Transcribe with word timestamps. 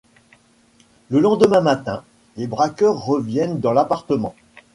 Le 1.09 1.19
lendemain 1.19 1.61
matin, 1.61 2.03
les 2.35 2.47
braqueurs 2.47 3.05
reviennent 3.05 3.59
dans 3.59 3.71
l'appartement. 3.71 4.33